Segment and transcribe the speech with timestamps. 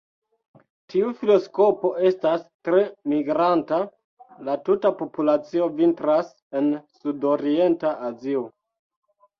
[0.93, 2.81] Tiu filoskopo estas tre
[3.13, 3.81] migranta;
[4.49, 8.49] la tuta populacio vintras en sudorienta Azio.